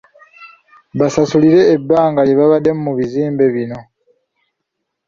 [0.99, 3.79] Basasulire ebbanga lye babaddemu mu bizimbe bino.